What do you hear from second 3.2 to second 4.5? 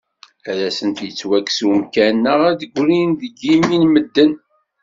deg yimi n medden.